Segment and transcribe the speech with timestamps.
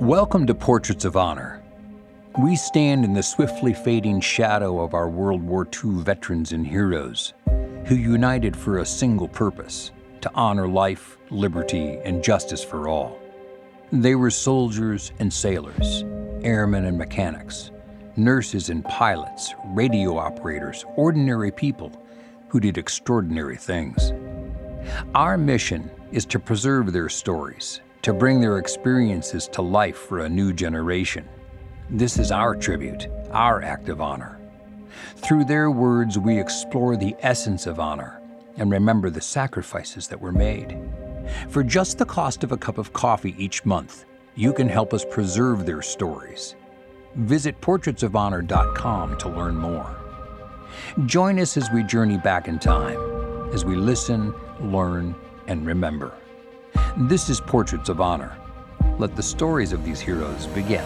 [0.00, 1.62] Welcome to Portraits of Honor.
[2.38, 7.34] We stand in the swiftly fading shadow of our World War II veterans and heroes
[7.84, 9.90] who united for a single purpose
[10.22, 13.20] to honor life, liberty, and justice for all.
[13.92, 16.02] They were soldiers and sailors,
[16.42, 17.70] airmen and mechanics,
[18.16, 21.92] nurses and pilots, radio operators, ordinary people
[22.48, 24.14] who did extraordinary things.
[25.14, 30.28] Our mission is to preserve their stories, to bring their experiences to life for a
[30.28, 31.28] new generation.
[31.90, 34.38] This is our tribute, our act of honor.
[35.16, 38.20] Through their words, we explore the essence of honor
[38.56, 40.78] and remember the sacrifices that were made.
[41.48, 44.04] For just the cost of a cup of coffee each month,
[44.34, 46.54] you can help us preserve their stories.
[47.16, 49.96] Visit portraitsofhonor.com to learn more.
[51.06, 52.98] Join us as we journey back in time,
[53.52, 55.14] as we listen, learn,
[55.46, 56.14] and remember.
[56.96, 58.36] This is Portraits of Honor.
[58.98, 60.84] Let the stories of these heroes begin.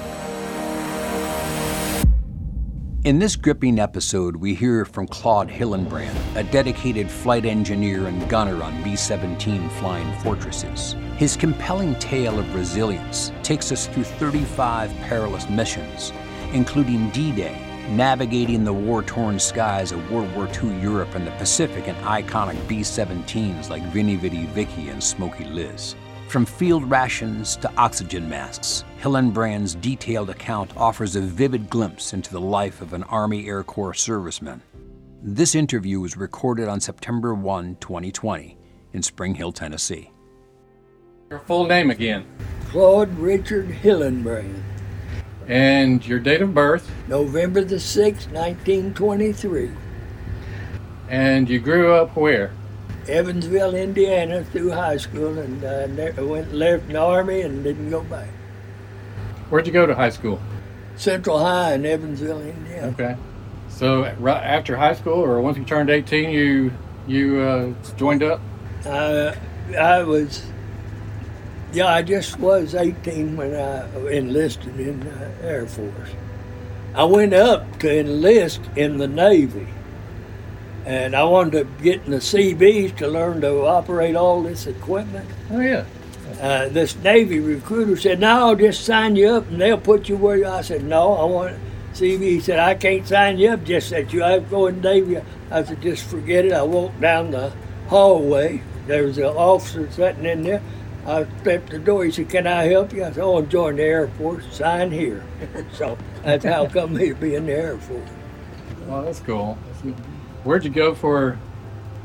[3.05, 8.63] In this gripping episode, we hear from Claude Hillenbrand, a dedicated flight engineer and gunner
[8.63, 10.95] on B 17 Flying Fortresses.
[11.17, 16.13] His compelling tale of resilience takes us through 35 perilous missions,
[16.53, 17.57] including D Day,
[17.89, 22.69] navigating the war torn skies of World War II Europe and the Pacific in iconic
[22.69, 25.95] B 17s like Veni Vidi Vicky and Smokey Liz.
[26.29, 32.41] From field rations to oxygen masks, Hillenbrand's detailed account offers a vivid glimpse into the
[32.41, 34.61] life of an Army Air Corps serviceman.
[35.23, 38.59] This interview was recorded on September 1, 2020,
[38.95, 40.11] in Spring Hill, Tennessee.
[41.31, 42.27] Your full name again,
[42.69, 44.61] Claude Richard Hillenbrand,
[45.47, 49.71] and your date of birth, November the 6th, 1923,
[51.09, 52.53] and you grew up where?
[53.07, 58.03] Evansville, Indiana, through high school, and uh, ne- went left the army and didn't go
[58.05, 58.29] back.
[59.51, 60.41] Where'd you go to high school?
[60.97, 62.87] Central High in Evansville, Indiana.
[62.89, 63.17] Okay.
[63.69, 66.73] So right after high school, or once you turned 18, you
[67.07, 68.41] you uh, joined up.
[68.87, 69.35] Uh,
[69.79, 70.45] I was,
[71.75, 76.11] yeah, I just was 18 when I enlisted in the Air Force.
[76.95, 79.67] I went up to enlist in the Navy,
[80.87, 85.29] and I wanted to get in the Seabees to learn to operate all this equipment.
[85.51, 85.85] Oh yeah.
[86.41, 90.17] Uh, this Navy recruiter said, "No, I'll just sign you up, and they'll put you
[90.17, 91.57] where you." I said, "No, I want."
[91.93, 93.65] Seabee he said, "I can't sign you up.
[93.65, 95.21] Just that you have to go in Navy."
[95.51, 97.53] I said, "Just forget it." I walked down the
[97.89, 98.63] hallway.
[98.87, 100.63] There was an officer sitting in there.
[101.07, 102.05] I stepped the door.
[102.05, 104.45] He said, "Can I help you?" I said, "Oh, I'm joining the Air Force.
[104.51, 105.23] Sign here."
[105.73, 108.09] so that's how come me to be in the Air Force.
[108.87, 109.55] Well, that's cool.
[110.45, 111.39] Where'd you go for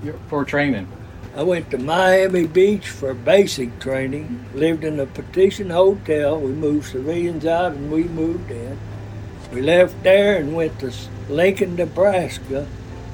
[0.03, 0.87] your- for training?
[1.35, 6.39] I went to Miami Beach for basic training, lived in a petition hotel.
[6.39, 8.77] We moved civilians out and we moved in.
[9.53, 10.91] We left there and went to
[11.29, 12.67] Lincoln, Nebraska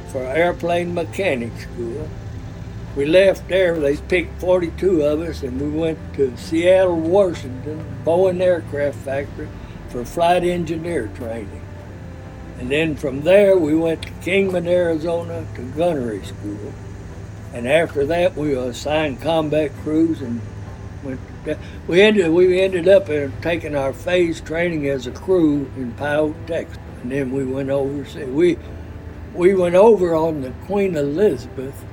[0.08, 2.08] for airplane mechanic school.
[2.96, 8.40] We left there, they picked 42 of us, and we went to Seattle, Washington, Boeing
[8.40, 9.50] Aircraft Factory
[9.90, 11.62] for flight engineer training.
[12.58, 16.74] And then from there, we went to Kingman, Arizona to gunnery school.
[17.54, 20.42] And after that, we were assigned combat crews and
[21.04, 21.20] went.
[21.88, 23.08] We ended we ended up
[23.42, 28.28] taking our phase training as a crew in Pyote, Texas, and then we went overseas.
[28.28, 28.58] We
[29.34, 31.86] we went over on the Queen Elizabeth,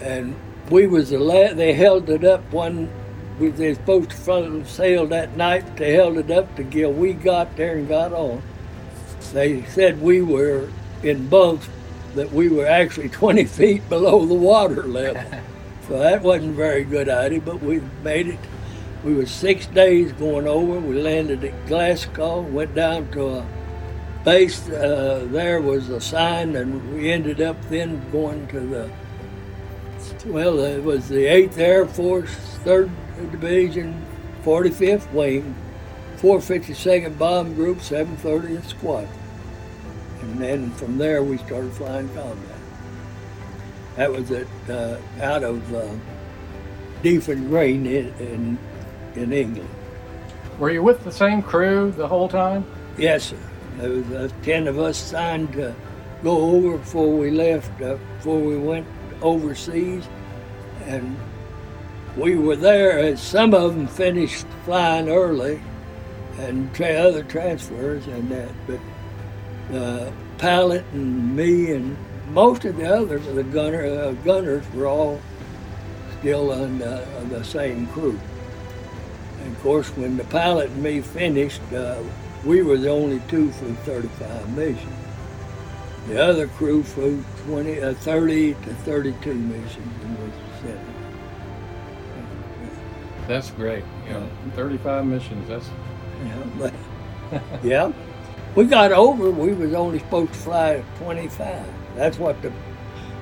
[0.00, 0.34] and
[0.70, 2.90] we was the la- they held it up one.
[3.38, 5.76] We they were supposed to front sail that night.
[5.76, 8.42] They held it up to till we got there and got on.
[9.32, 10.68] They said we were
[11.02, 11.68] in bunks
[12.14, 15.22] that we were actually 20 feet below the water level.
[15.88, 18.38] so that wasn't a very good idea, but we made it.
[19.04, 20.78] We were six days going over.
[20.78, 23.46] We landed at Glasgow, went down to a
[24.24, 24.68] base.
[24.68, 28.90] Uh, there was a sign, and we ended up then going to the,
[30.26, 32.90] well, it was the 8th Air Force, 3rd
[33.32, 34.06] Division,
[34.44, 35.54] 45th Wing,
[36.16, 39.08] 452nd Bomb Group, 730th Squadron.
[40.20, 42.58] And then from there we started flying combat.
[43.96, 45.88] That was at, uh, out of uh,
[47.02, 48.58] Green in, in,
[49.14, 49.68] in England.
[50.58, 52.64] Were you with the same crew the whole time?
[52.98, 53.38] Yes, sir.
[53.78, 55.74] There was uh, 10 of us signed to
[56.22, 58.86] go over before we left, uh, before we went
[59.22, 60.08] overseas.
[60.84, 61.16] And
[62.16, 65.60] we were there, and some of them finished flying early
[66.38, 68.50] and tra- other transfers and that.
[68.66, 68.80] But
[69.70, 71.96] the pilot and me and
[72.30, 75.20] most of the others, of the gunner, uh, gunners, were all
[76.20, 78.18] still on uh, on the same crew.
[79.42, 82.02] And of course, when the pilot and me finished, uh,
[82.44, 85.09] we were the only two flew 35 missions.
[86.10, 90.74] The other crew flew 20, uh, 30 to 32 missions was.
[93.28, 93.84] That's great.
[94.08, 95.48] You know, 35 missions.
[95.48, 95.68] That's
[96.24, 96.74] Yeah, but
[97.62, 97.92] yeah,
[98.56, 99.30] we got over.
[99.30, 101.64] We was only supposed to fly 25.
[101.94, 102.52] That's what the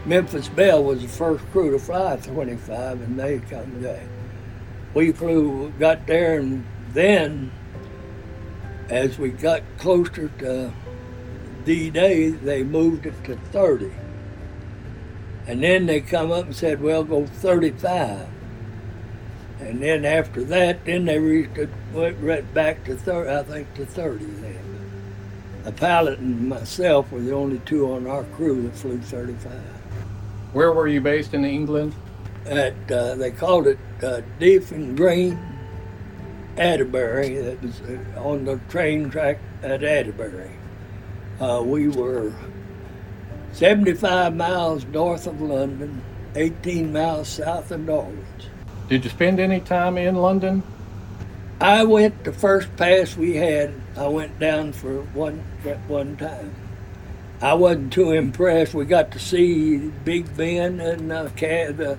[0.06, 4.06] Memphis Belle was the first crew to fly 25, and they come back.
[4.94, 6.64] We flew, got there, and
[6.94, 7.52] then
[8.88, 10.72] as we got closer to
[11.68, 13.92] D-Day, they moved it to 30.
[15.46, 18.26] And then they come up and said, well, go 35.
[19.60, 23.74] And then after that, then they reached it, went right back to 30, I think
[23.74, 24.80] to 30 then.
[25.64, 29.52] The pilot and myself were the only two on our crew that flew 35.
[30.54, 31.94] where were you based in England?
[32.46, 35.38] At, uh, they called it uh, Deopham Green,
[36.56, 37.44] Attleborough.
[37.44, 40.57] That was uh, on the train track at Attleborough.
[41.40, 42.32] Uh, we were
[43.52, 46.02] 75 miles north of London,
[46.34, 48.16] 18 miles south of Norwich.
[48.88, 50.62] Did you spend any time in London?
[51.60, 53.72] I went the first pass we had.
[53.96, 56.54] I went down for one at one time.
[57.40, 58.74] I wasn't too impressed.
[58.74, 61.98] We got to see Big Ben and uh, the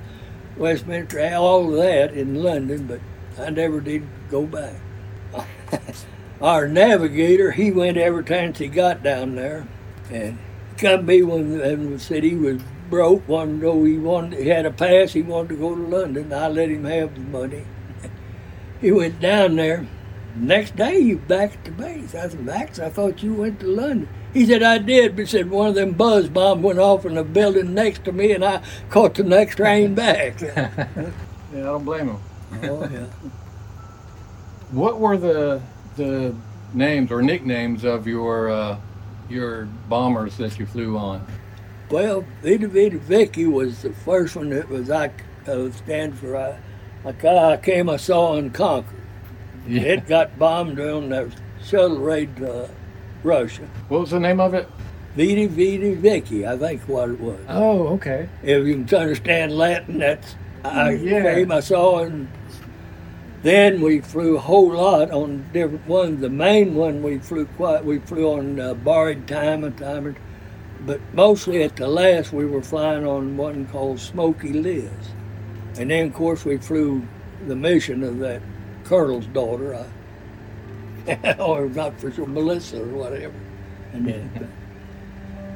[0.57, 3.00] Westminster, all of that in London, but
[3.42, 4.75] I never did go back.
[6.41, 9.68] Our navigator, he went every time he got down there,
[10.09, 10.38] and
[10.77, 13.27] come me when and said he was broke.
[13.27, 13.83] Wanted to go.
[13.83, 14.39] He wanted.
[14.39, 15.13] He had a pass.
[15.13, 16.31] He wanted to go to London.
[16.31, 17.65] I let him have the money.
[18.81, 19.86] He went down there.
[20.38, 22.15] Next day, he was back at the base.
[22.15, 24.07] I said, Max, I thought you went to London.
[24.33, 27.25] He said, I did, but said one of them buzz bombs went off in the
[27.25, 30.42] building next to me, and I caught the next train back.
[31.51, 32.19] Yeah, I don't blame him.
[32.62, 33.07] oh, yeah.
[34.69, 35.63] What were the
[36.00, 36.34] the
[36.74, 38.78] names or nicknames of your uh,
[39.30, 41.25] your bombers that you flew on?
[41.92, 45.12] Well, Vita Vita Vicky was the first one that was I
[45.48, 46.36] uh, stand for.
[46.36, 46.57] I,
[47.06, 48.96] I, I came, I saw and conquered.
[49.68, 51.31] It got bombed on the
[51.63, 52.69] shuttle raid to
[53.24, 53.68] Russia.
[53.88, 54.68] What was the name of it?
[55.16, 57.40] Vita Vita Vicky, I think what it was.
[57.50, 58.30] Oh, okay.
[58.44, 61.36] If you can understand Latin, that's I Yeah.
[61.36, 62.28] came, I saw, and
[63.41, 66.21] then we flew a whole lot on different ones.
[66.21, 70.15] The main one we flew quite, we flew on uh, borrowed time and timers,
[70.86, 74.89] but mostly at the last we were flying on one called Smokey Liz,
[75.77, 77.06] and then of course we flew
[77.47, 78.41] the mission of that
[78.83, 79.75] colonel's daughter,
[81.07, 83.33] I, or not for sure Melissa or whatever,
[83.94, 84.51] and then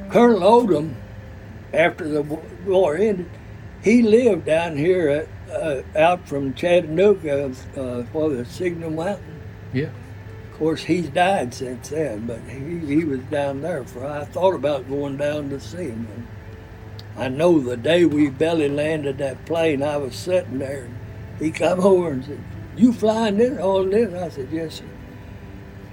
[0.09, 0.95] Colonel Odom
[1.73, 2.21] after the
[2.65, 3.29] war ended,
[3.83, 9.41] he lived down here at, uh, out from Chattanooga, uh, for the Signal Mountain.
[9.73, 9.89] Yeah.
[10.51, 13.83] Of course, he's died since then, but he, he was down there.
[13.83, 16.07] For I thought about going down to see him.
[16.15, 16.27] And
[17.23, 20.97] I know the day we belly landed that plane, I was sitting there, and
[21.39, 22.39] he come over and said,
[22.75, 24.85] "You flying this on this?" I said, "Yes, sir."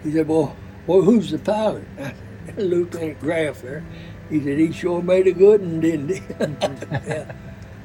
[0.02, 2.12] He said, "Well, well, who's the pilot?" I
[2.46, 3.84] said, Lieutenant Graff there.
[4.28, 6.22] He said, "He sure made a good one, didn't he?"
[7.08, 7.32] yeah.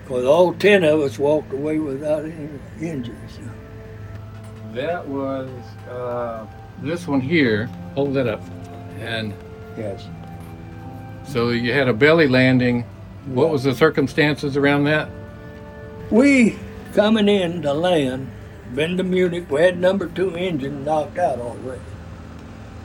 [0.05, 2.47] Because all ten of us walked away without any
[2.79, 3.39] injuries.
[4.71, 5.49] That was
[5.89, 6.45] uh,
[6.83, 7.65] this one here.
[7.95, 8.41] Hold that up.
[8.99, 9.33] And
[9.75, 10.07] Yes.
[11.27, 12.83] so you had a belly landing.
[13.25, 15.09] What was the circumstances around that?
[16.11, 16.57] We
[16.93, 18.29] coming in to land,
[18.75, 21.81] been to Munich, we had number two engine knocked out already.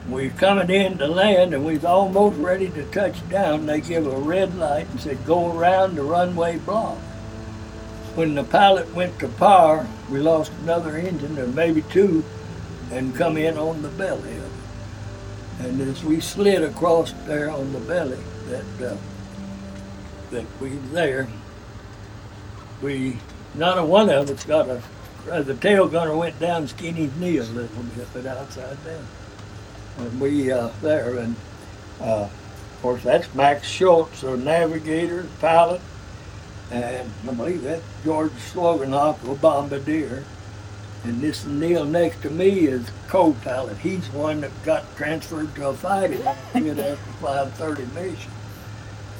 [0.09, 3.67] We coming in to land and we was almost ready to touch down.
[3.67, 6.97] They give a red light and said, go around the runway block.
[8.15, 12.23] When the pilot went to power, we lost another engine or maybe two
[12.91, 15.65] and come in on the belly of it.
[15.65, 18.97] And as we slid across there on the belly that, uh,
[20.31, 21.27] that we there,
[22.81, 23.17] we
[23.53, 24.81] not a one of us got a
[25.29, 29.05] uh, the tail gunner went down Skinny's knee a little bit, but outside down.
[29.99, 31.35] And we uh, there and
[31.99, 35.81] uh, of course that's Max Schultz, our navigator, pilot,
[36.71, 40.23] and I believe that George Sloganoff, a bombardier.
[41.03, 43.77] And this Neil next to me is co-pilot.
[43.79, 46.23] He's one that got transferred to a fighting
[46.53, 48.27] unit after flying 30 missions.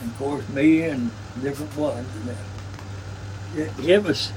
[0.01, 2.08] And of course me and different ones.
[2.15, 2.38] And
[3.60, 4.31] it, it was,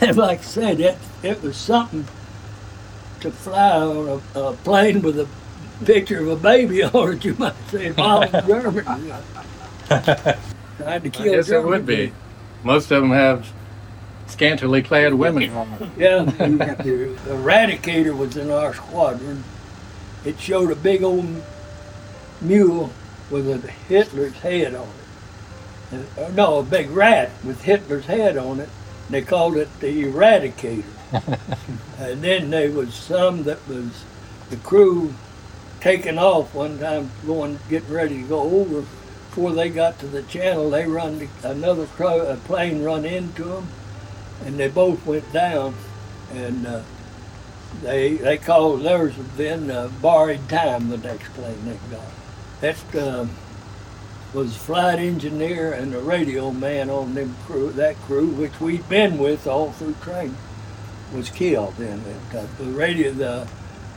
[0.00, 2.06] like I said, it, it was something
[3.20, 5.28] to fly on a, a plane with a
[5.84, 8.84] picture of a baby on it, you might say, all German.
[10.78, 12.12] Trying to I kill guess it would be.
[12.64, 13.52] Most of them have
[14.26, 15.50] scantily clad women.
[15.50, 15.90] On them.
[15.96, 19.44] Yeah, the Eradicator was in our squadron.
[20.24, 21.42] It showed a big old
[22.40, 22.92] mule
[23.30, 24.88] with a Hitler's head on
[25.92, 26.18] it.
[26.18, 28.68] Uh, no, a big rat with Hitler's head on it.
[29.10, 30.84] They called it the Eradicator.
[31.98, 34.04] and then there was some that was
[34.48, 35.12] the crew
[35.80, 38.86] taking off one time, going getting ready to go over.
[39.34, 43.68] Before they got to the channel, they run another crow, a plane run into them,
[44.44, 45.74] and they both went down.
[46.34, 46.82] And uh,
[47.80, 50.90] they they called theirs then uh, borrowed time.
[50.90, 52.04] The next plane they got.
[52.60, 53.26] That uh,
[54.34, 57.72] was flight engineer and a radio man on them crew.
[57.72, 60.36] That crew, which we'd been with all through training,
[61.10, 61.78] was killed.
[61.78, 62.02] And
[62.34, 63.48] uh, the radio the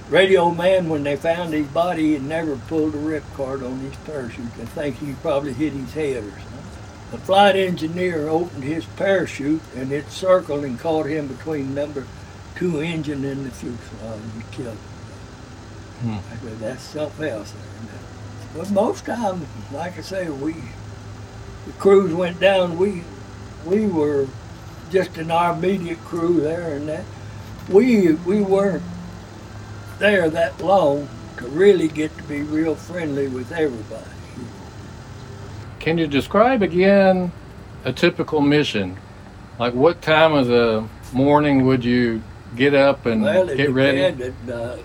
[0.09, 4.45] radio man, when they found his body, had never pulled a ripcord on his parachute.
[4.62, 6.55] I think he probably hit his head or something.
[7.12, 12.05] The flight engineer opened his parachute and it circled and caught him between number
[12.55, 14.77] two engine and the fuselage and killed
[16.01, 16.17] him.
[16.19, 16.59] Hmm.
[16.59, 17.53] That's something else.
[18.55, 20.55] But most time, like I say, we
[21.65, 22.77] the crews went down.
[22.77, 23.03] We
[23.65, 24.27] we were
[24.91, 27.05] just in our immediate crew there, and that
[27.69, 28.83] we we weren't
[30.00, 34.06] there that long to really get to be real friendly with everybody.
[35.80, 37.32] Can you describe again
[37.84, 38.98] a typical mission?
[39.60, 42.22] Like what time of the morning would you
[42.56, 44.12] get up and well, get ready?
[44.12, 44.78] That, uh,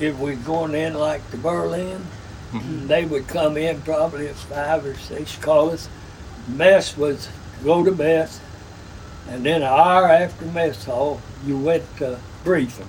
[0.00, 2.04] if we're going in like to Berlin,
[2.52, 2.86] Mm-hmm.
[2.86, 5.88] They would come in probably at five or six, call us.
[6.48, 7.28] Mess was
[7.62, 8.40] go to mess,
[9.28, 12.88] and then an hour after mess hall, you went to briefing.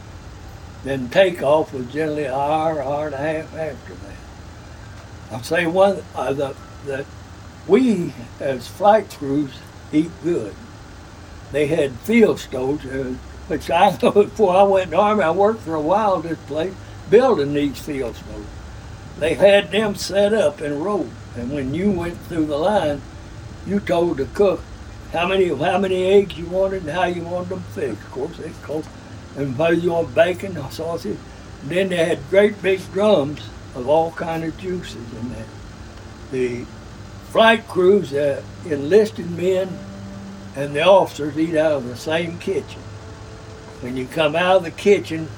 [0.83, 4.15] Then takeoff was generally an hour, hour and a half after that.
[5.31, 6.55] I'll say one uh, the,
[6.85, 7.05] that
[7.67, 9.51] we as flight crews
[9.91, 10.55] eat good.
[11.51, 13.15] They had field stoves, uh,
[13.47, 16.39] which I know before I went in the army, I worked for a while this
[16.47, 16.73] place
[17.09, 18.47] building these field stoves
[19.19, 21.07] they had them set up in a row.
[21.35, 23.01] And when you went through the line,
[23.67, 24.61] you told the cook
[25.11, 28.01] how many how many eggs you wanted and how you wanted them fixed.
[28.03, 28.87] Of course, they cooked
[29.39, 31.17] you want bacon or sausage.
[31.63, 33.41] Then they had great big drums
[33.75, 35.45] of all kind of juices in there.
[36.31, 36.65] The
[37.29, 39.77] flight crews, uh, enlisted men,
[40.55, 42.81] and the officers eat out of the same kitchen.
[43.81, 45.29] When you come out of the kitchen,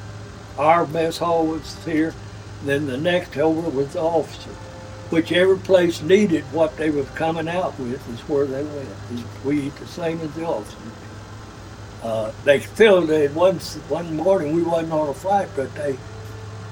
[0.57, 2.13] our mess hall was here
[2.63, 4.51] then the next over was the officer.
[5.09, 8.89] Whichever place needed what they were coming out with is where they went.
[9.43, 10.77] We eat the same as the officers.
[12.03, 15.97] Uh, they filled it once one morning we wasn't on a flight, but they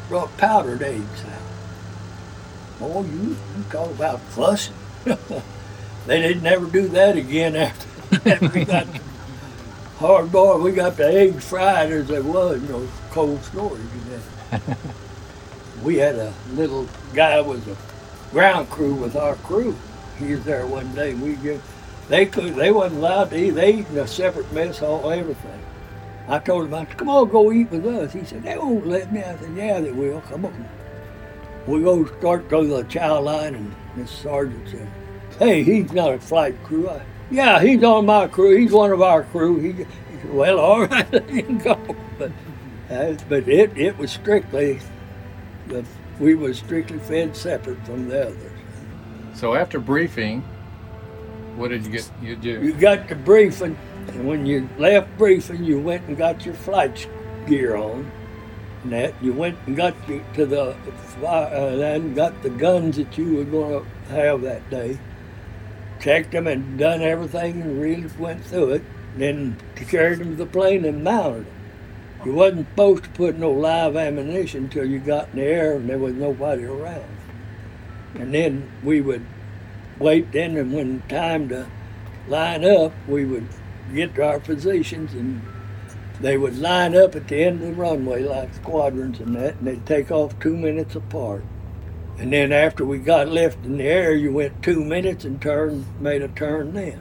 [0.08, 1.42] brought powdered eggs out.
[2.82, 4.74] Oh, you, you talk about fussing.
[6.08, 8.88] they didn't ever do that again after, after we got
[9.98, 10.64] hard boiled.
[10.64, 13.82] We got the eggs fried as they was, you know, cold storage.
[15.84, 17.78] we had a little guy was a
[18.32, 19.76] ground crew with our crew.
[20.18, 21.14] He was there one day.
[21.14, 21.62] We get,
[22.10, 23.52] they could they wasn't allowed to eat.
[23.52, 25.62] They eat in a separate mess hall, everything.
[26.28, 28.14] I told him, I said, come on, go eat with us.
[28.14, 29.24] He said, they won't let me.
[29.24, 30.22] I said, yeah, they will.
[30.22, 30.70] Come on.
[31.66, 34.88] We go start to the chow line, and this sergeant said,
[35.40, 36.88] hey, he's not a flight crew.
[36.90, 37.02] I,
[37.32, 38.56] yeah, he's on my crew.
[38.58, 39.60] He's one of our crew.
[39.60, 41.96] He, said, well, all right, let him go.
[42.20, 42.32] But,
[42.92, 44.80] uh, but it, it was strictly
[45.68, 45.86] the,
[46.20, 48.52] we were strictly fed separate from the others.
[49.34, 50.44] So after briefing,
[51.56, 52.12] what did you get?
[52.22, 52.62] You do?
[52.62, 53.78] You got the briefing,
[54.08, 57.08] and when you left briefing, you went and got your flight
[57.48, 58.12] gear on.
[58.84, 60.76] And that you went and got you to the
[61.26, 64.98] uh, then got the guns that you were going to have that day.
[66.00, 68.84] Checked them and done everything and really went through it.
[69.18, 71.56] Then carried them to the plane and mounted them.
[72.26, 75.90] You wasn't supposed to put no live ammunition until you got in the air and
[75.90, 77.18] there was nobody around.
[78.16, 79.26] And then we would
[80.00, 81.70] wait then and when time to
[82.28, 83.48] line up, we would
[83.94, 85.42] get to our positions and
[86.22, 89.68] they would line up at the end of the runway like squadrons and that, and
[89.68, 91.44] they'd take off two minutes apart.
[92.18, 95.86] And then after we got left in the air, you went two minutes and turned,
[96.02, 97.00] made a turn then.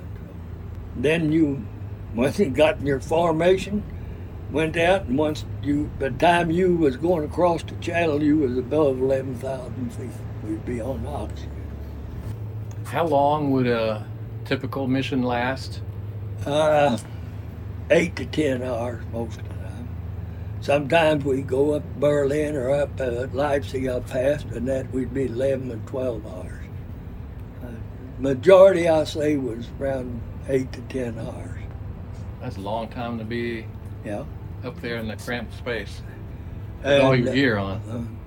[0.94, 1.66] Then you,
[2.14, 3.82] once you got in your formation,
[4.52, 8.38] went out, and once you, by the time you was going across the channel, you
[8.38, 10.10] was above 11,000 feet.
[10.44, 11.57] We'd be on oxygen.
[12.90, 14.06] How long would a
[14.46, 15.82] typical mission last?
[16.46, 16.96] Uh,
[17.90, 19.88] eight to ten hours most of the time.
[20.62, 25.26] Sometimes we go up Berlin or up uh, Leipzig up past, and that we'd be
[25.26, 26.64] 11 and 12 hours.
[27.62, 27.66] Uh,
[28.18, 31.60] majority, I say, was around eight to ten hours.
[32.40, 33.66] That's a long time to be
[34.02, 34.24] Yeah.
[34.64, 36.00] up there in the cramped space
[36.82, 38.18] with all your uh, gear on.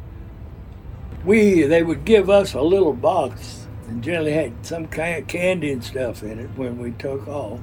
[1.26, 3.61] we they would give us a little box
[3.92, 7.60] and generally had some kind of candy and stuff in it when we took off.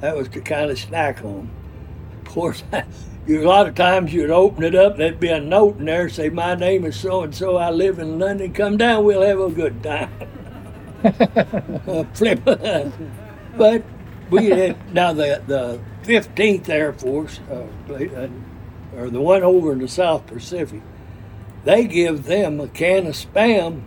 [0.00, 1.50] That was to kind of snack on.
[2.18, 2.62] Of course,
[3.26, 6.08] you a lot of times you'd open it up, there'd be a note in there
[6.08, 7.56] say, "My name is so and so.
[7.56, 8.52] I live in London.
[8.52, 9.04] Come down.
[9.04, 10.10] We'll have a good time."
[11.04, 12.44] uh, flip.
[13.56, 13.82] but
[14.30, 18.28] we had now the the 15th Air Force, uh, uh,
[18.96, 20.82] or the one over in the South Pacific
[21.64, 23.82] they give them a can of spam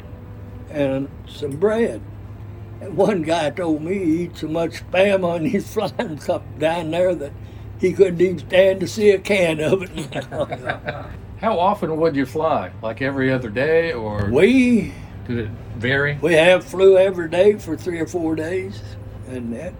[0.74, 2.02] and some bread.
[2.82, 6.92] And one guy told me he eats so much spam on his flying cup down
[6.92, 7.32] there that
[7.80, 10.26] he couldn't even stand to see a can of it.
[11.40, 12.72] How often would you fly?
[12.82, 14.94] Like every other day, or we
[15.28, 16.18] did it vary?
[16.22, 18.82] we have flew every day for three or four days,
[19.28, 19.74] and that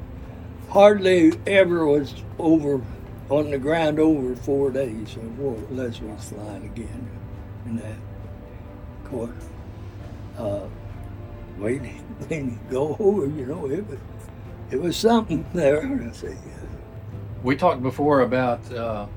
[0.70, 2.82] hardly ever was over
[3.30, 7.08] on the ground over four days unless we was flying again.
[7.66, 7.98] And that,
[9.04, 9.50] of course,
[10.38, 10.68] uh,
[11.64, 11.78] we
[12.28, 14.00] when go over, you know, it was
[14.72, 16.12] it was something there.
[17.44, 19.08] We talked before about uh,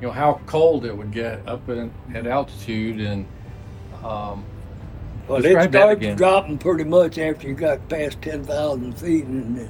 [0.00, 3.26] you know how cold it would get up in, at altitude, and
[4.04, 4.44] um,
[5.28, 9.68] well, it starts dropping pretty much after you got past ten thousand feet, and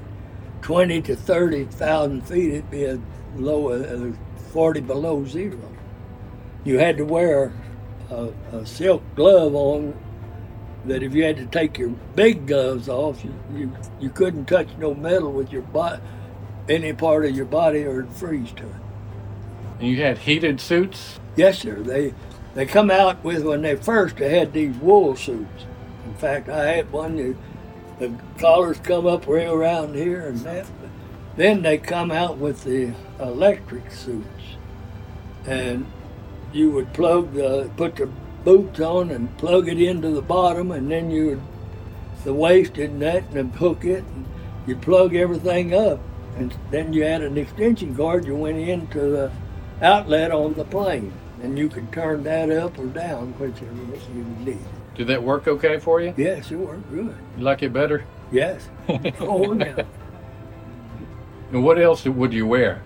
[0.62, 2.98] twenty to thirty thousand feet, it'd be a
[3.36, 4.12] low, uh,
[4.52, 5.58] forty below zero.
[6.64, 7.52] You had to wear
[8.10, 9.94] a, a silk glove on.
[10.86, 14.68] That if you had to take your big gloves off, you, you, you couldn't touch
[14.78, 16.02] no metal with your body,
[16.68, 18.76] any part of your body, or it'd freeze to it.
[19.80, 21.20] and you had heated suits.
[21.36, 21.76] Yes, sir.
[21.76, 22.14] They
[22.54, 25.66] they come out with when they first they had these wool suits.
[26.06, 27.16] In fact, I had one.
[27.16, 27.36] The,
[27.98, 30.66] the collars come up way around here and that.
[31.36, 34.56] Then they come out with the electric suits,
[35.46, 35.86] and
[36.52, 38.10] you would plug the put the
[38.44, 41.42] boots on and plug it into the bottom, and then you would
[42.24, 44.26] the waist in that and hook it, and
[44.66, 46.00] you plug everything up,
[46.36, 48.24] and then you had an extension cord.
[48.24, 49.32] You went into the
[49.80, 53.72] outlet on the plane, and you could turn that up or down, whichever
[54.14, 54.64] you need.
[54.94, 56.14] Did that work okay for you?
[56.16, 57.16] Yes, it worked good.
[57.36, 58.04] You like it better?
[58.30, 58.68] Yes.
[59.20, 59.84] oh, yeah.
[61.50, 62.82] And what else would you wear?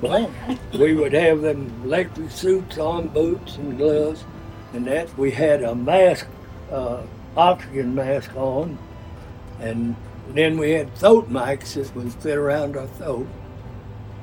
[0.00, 0.30] Well,
[0.72, 4.24] we would have them electric suits on, boots and gloves,
[4.72, 6.26] and that we had a mask,
[6.72, 7.02] uh,
[7.36, 8.78] oxygen mask on,
[9.60, 9.94] and
[10.30, 13.26] then we had throat mics that would fit around our throat.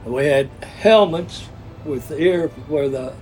[0.04, 0.50] We had
[0.82, 1.48] helmets
[1.86, 3.14] with the ear where the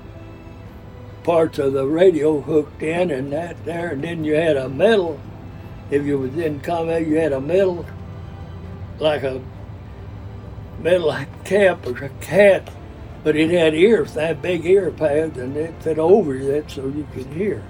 [1.24, 5.20] parts of the radio hooked in and that there, and then you had a metal.
[5.92, 7.86] If you was in combat, you had a metal,
[9.00, 9.42] like a
[10.80, 12.70] metal cap or a hat,
[13.24, 17.08] but it had ears, that big ear pads, and it fit over that so you
[17.14, 17.64] could hear.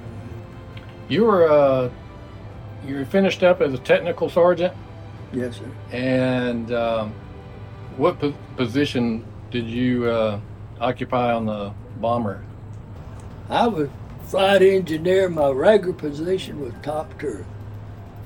[1.07, 1.89] You were uh,
[2.85, 4.73] you were finished up as a technical sergeant,
[5.33, 5.69] Yes, sir.
[5.91, 7.13] and um,
[7.97, 10.39] what po- position did you uh,
[10.81, 12.43] occupy on the bomber?
[13.49, 13.89] I was
[14.25, 15.29] flight engineer.
[15.29, 17.45] My regular position was top turret.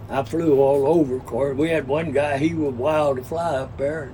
[0.10, 1.56] I flew all over, of course.
[1.58, 4.12] We had one guy, he was wild to fly up there.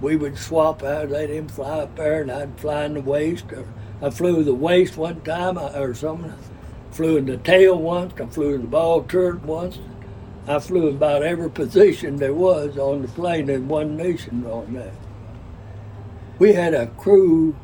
[0.00, 3.46] We would swap out, let him fly up there, and I'd fly in the waist.
[3.52, 3.66] Or
[4.02, 6.34] I flew the waist one time, or something.
[6.90, 8.14] Flew in the tail once.
[8.20, 9.78] I flew in the ball turret once.
[10.48, 14.92] I flew about every position there was on the plane in one nation on that.
[16.38, 17.56] We had a crew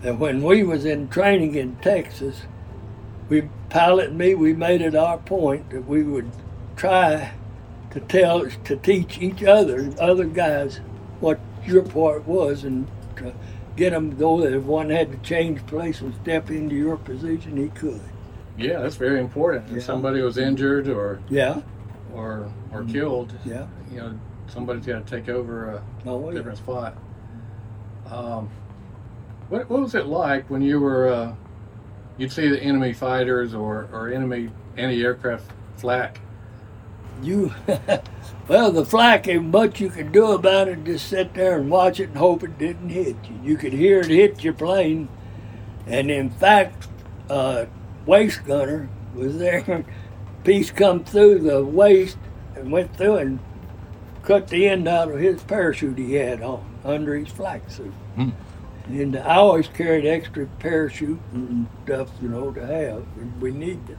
[0.00, 2.42] that when we was in training in Texas,
[3.28, 6.30] we pilot and me, we made it our point that we would
[6.76, 7.32] try
[7.90, 10.80] to tell to teach each other, other guys,
[11.24, 13.32] what your part was, and to
[13.76, 17.56] get them though that if one had to change place and step into your position,
[17.56, 18.00] he could.
[18.58, 19.70] Yeah, that's very important.
[19.70, 19.78] Yeah.
[19.78, 21.62] If somebody was injured or Yeah,
[22.14, 23.66] or or killed, yeah.
[23.90, 26.36] you know, somebody's got to take over a Oh, yeah.
[26.36, 26.96] different spot.
[28.10, 28.50] Um,
[29.48, 31.34] what, what was it like when you were uh,
[32.18, 36.20] you'd see the enemy fighters or, or enemy anti-aircraft flak?
[37.22, 37.54] You,
[38.48, 40.84] well, the flak ain't much you could do about it.
[40.84, 43.38] Just sit there and watch it and hope it didn't hit you.
[43.42, 45.08] You could hear it hit your plane,
[45.86, 46.88] and in fact,
[47.30, 47.66] uh,
[48.06, 49.84] waist gunner was there.
[50.44, 52.18] Piece come through the waist
[52.54, 53.38] and went through and
[54.22, 57.92] cut the end out of his parachute he had on under his flak suit.
[58.16, 58.30] Hmm.
[58.86, 63.04] And I always carried extra parachute and stuff, you know, to have.
[63.40, 63.98] We need it.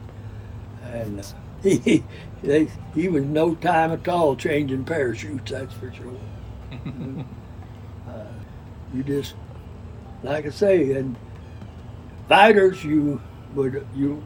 [0.84, 1.23] And uh,
[1.63, 2.04] he,
[2.44, 6.18] they, he was no time at all changing parachutes, that's for sure.
[8.10, 8.26] uh,
[8.94, 9.36] you just,
[10.24, 11.15] like I say, and
[12.28, 13.22] fighters, you
[13.54, 14.24] would you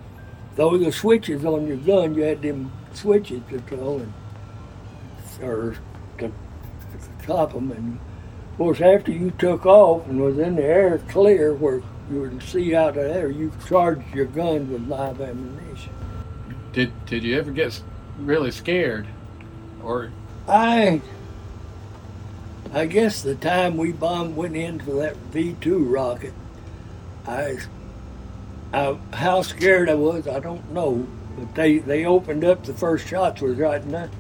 [0.56, 2.16] throw the switches on your gun.
[2.16, 4.14] You had them switches to throw and
[5.42, 5.78] or
[6.18, 6.32] to
[7.26, 7.72] top them.
[7.72, 8.00] And
[8.52, 12.44] of course, after you took off and was in the air clear, where you would
[12.44, 15.94] see out of there, you charged your gun with live ammunition.
[16.74, 17.82] Did Did you ever get
[18.20, 19.08] really scared,
[19.84, 20.12] or
[20.48, 21.02] I
[22.74, 26.34] I guess the time we bombed went into that V two rocket,
[27.26, 27.58] I,
[28.72, 33.08] I how scared I was I don't know, but they they opened up the first
[33.08, 34.12] shots was right there,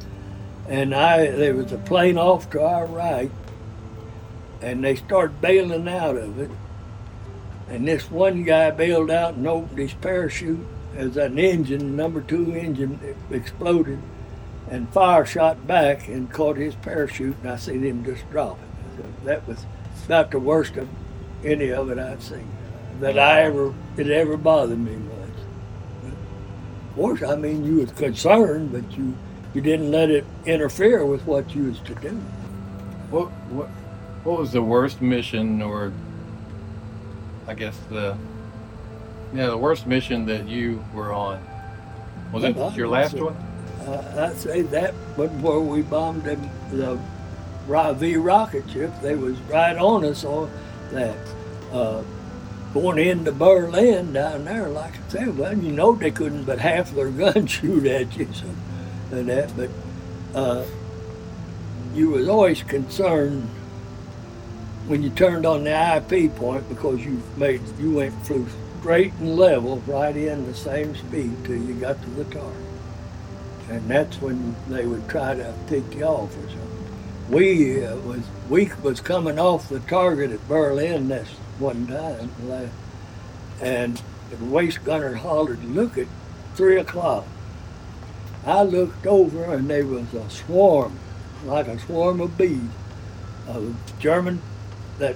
[0.67, 3.29] and I there was a plane off to our right,
[4.61, 6.49] and they started bailing out of it,
[7.69, 10.65] and this one guy bailed out and opened his parachute
[10.99, 12.99] as an engine number two engine
[13.31, 13.99] exploded
[14.69, 19.25] and fire shot back and caught his parachute, and I seen him just drop it.
[19.25, 19.65] That was
[20.05, 20.89] about the worst of
[21.43, 22.49] any of it I've seen
[22.99, 26.13] that I ever it ever bothered me much.
[26.89, 29.15] Of course, I mean you was concerned, but you
[29.53, 32.09] you didn't let it interfere with what you was to do.
[33.09, 33.69] what what
[34.23, 35.93] what was the worst mission, or
[37.47, 38.17] I guess the
[39.33, 41.43] yeah the worst mission that you were on?
[42.31, 43.35] Was it your last one?
[43.85, 46.99] Uh, I'd say that was where we bombed them, the
[47.67, 48.91] V rocket ship.
[49.01, 50.51] They was right on us on
[50.91, 51.17] that.
[51.71, 52.03] Uh,
[52.73, 56.91] going into Berlin down there, like I said, well, you know they couldn't but half
[56.91, 58.47] their guns shoot at you, so
[59.11, 59.55] and that.
[59.55, 59.69] But
[60.35, 60.65] uh,
[61.95, 63.49] you was always concerned
[64.87, 68.45] when you turned on the IP point because you made you went flew
[68.79, 72.69] straight and level right in the same speed till you got to the target
[73.69, 77.29] and that's when they would try to pick you off or something.
[77.29, 82.31] We uh, was we was coming off the target at Berlin this one time,
[83.61, 86.07] and the waist gunner hollered, "Look at
[86.55, 87.25] three o'clock."
[88.45, 90.97] I looked over, and there was a swarm,
[91.45, 92.71] like a swarm of bees,
[93.47, 94.41] of German
[94.97, 95.15] that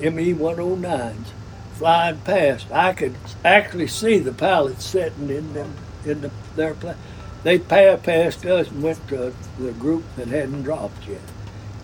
[0.00, 1.32] ME 109s
[1.78, 2.70] flying past.
[2.72, 3.14] I could
[3.44, 6.96] actually see the pilots sitting in them in the, their plane
[7.42, 11.20] they passed past us and went to the group that hadn't dropped yet.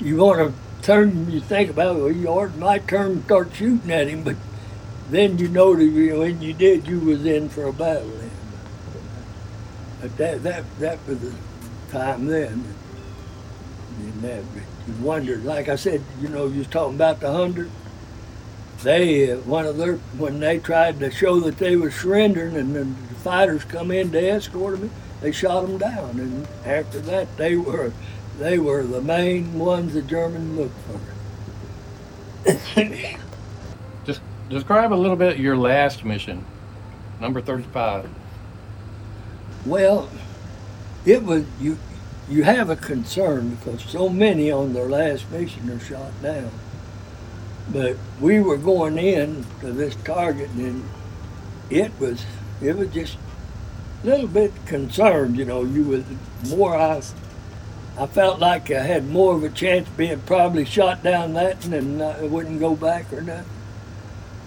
[0.01, 3.55] You want to turn, you think about it, well, you ought, might turn and start
[3.55, 4.37] shooting at him, but
[5.11, 8.31] then you know that you, when you did, you was in for a battle then.
[10.01, 11.35] But that, that, that was the
[11.91, 12.65] time then.
[14.01, 14.43] And that,
[14.89, 17.71] you wondered, like I said, you know, you was talking about the hundred.
[18.85, 23.15] They, one of their, when they tried to show that they were surrendering and the
[23.15, 24.91] fighters come in to escort them,
[25.23, 27.93] they shot them down, and after that, they were
[28.39, 30.77] they were the main ones the Germans looked
[32.45, 32.85] for.
[34.05, 34.21] Just
[34.51, 36.45] describe a little bit your last mission,
[37.21, 38.11] number thirty-five.
[39.65, 40.11] well,
[41.07, 41.79] it was you.
[42.29, 46.51] You have a concern because so many on their last mission are shot down.
[47.73, 50.89] But we were going in to this target, and
[51.71, 52.25] it was
[52.63, 53.17] it was just
[54.03, 55.37] a little bit concerned.
[55.37, 56.05] You know, you was
[56.49, 57.03] more I.
[57.97, 62.03] I felt like I had more of a chance being probably shot down that and
[62.03, 63.45] I wouldn't go back or nothing.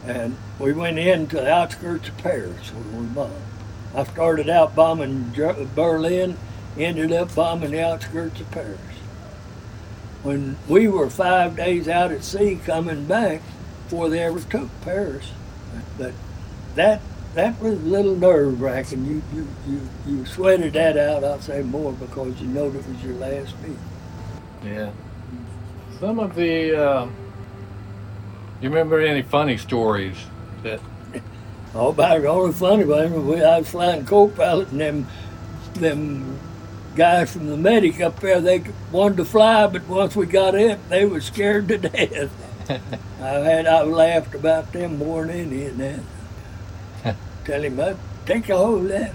[0.06, 3.34] And we went into the outskirts of Paris when we bombed.
[3.96, 5.34] I started out bombing
[5.76, 6.38] Berlin,
[6.78, 8.80] ended up bombing the outskirts of Paris.
[10.28, 13.42] When we were five days out at sea coming back
[13.86, 15.32] before they ever took Paris,
[15.98, 16.12] but
[16.76, 17.00] that
[17.34, 19.06] that was a little nerve wracking.
[19.06, 21.24] You, you you you sweated that out.
[21.24, 23.78] I'll say more because you know it was your last meet.
[24.66, 24.92] Yeah.
[26.02, 26.76] Some of the.
[26.76, 27.08] Uh,
[28.60, 30.18] you remember any funny stories
[30.62, 30.82] that?
[31.74, 35.08] All about the only funny one, we, I was flying co-pilot and them
[35.76, 36.38] them
[36.98, 40.80] guys from the medic up there, they wanted to fly, but once we got in,
[40.90, 42.32] they were scared to death.
[43.22, 46.00] I had I laughed about them more than any of that.
[47.46, 47.94] Tell him, "Uh,
[48.26, 49.14] take a hold of that.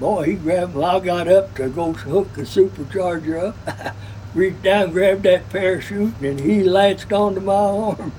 [0.00, 0.74] Boy, he grabbed.
[0.74, 3.94] Well, I got up to go hook the supercharger up.
[4.34, 8.12] Reached down, grabbed that parachute, and he latched onto my arm.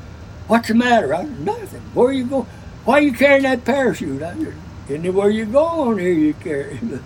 [0.48, 1.16] What's the matter?
[1.16, 1.82] I said, nothing.
[1.94, 2.46] Where are you going?
[2.86, 4.22] Why are you carrying that parachute?
[4.22, 4.54] I said,
[4.90, 7.02] anywhere you go on here, you carry it.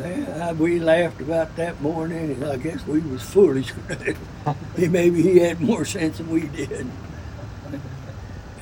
[0.00, 2.44] Ah, I- we laughed about that more than anything.
[2.44, 3.72] I guess we was foolish.
[4.76, 6.86] Maybe he had more sense than we did.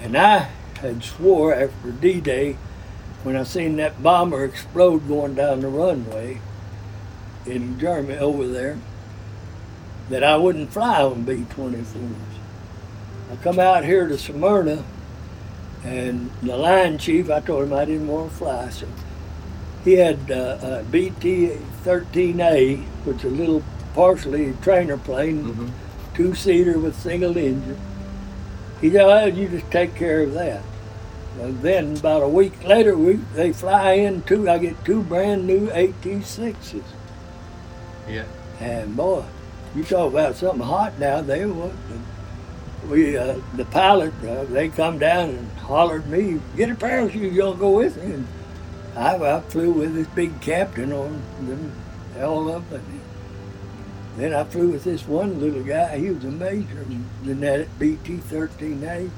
[0.02, 0.48] And I
[0.80, 2.56] had swore after D-Day,
[3.22, 6.40] when I seen that bomber explode going down the runway
[7.44, 8.78] in Germany over there,
[10.10, 11.84] that I wouldn't fly on B-24s.
[13.32, 14.84] I come out here to Smyrna,
[15.82, 18.70] and the line chief, I told him I didn't want to fly,
[19.86, 23.62] he had uh, a BT-13A, which is a little
[23.94, 25.70] partially trainer plane, Mhm.
[26.14, 27.78] two-seater with single engine.
[28.80, 30.60] He said, well, you just take care of that.
[31.40, 34.48] And then about a week later, we they fly in two.
[34.48, 36.82] I get two brand new AT6s.
[38.08, 38.24] Yeah.
[38.58, 39.22] And boy,
[39.74, 41.20] you talk about something hot now.
[41.20, 41.46] there.
[41.48, 41.72] What
[42.88, 47.32] we uh, the pilot uh, they come down and hollered at me, "Get a parachute,
[47.32, 48.26] you gonna go with me." And
[48.96, 51.72] I, I flew with this big captain on them
[52.20, 53.00] all up, and
[54.16, 55.98] then I flew with this one little guy.
[55.98, 56.82] He was a major
[57.24, 59.10] in that BT-13A.